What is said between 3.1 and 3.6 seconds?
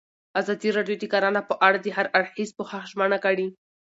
کړې.